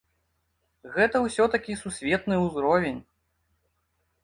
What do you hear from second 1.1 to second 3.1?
ўсё-такі сусветны ўзровень.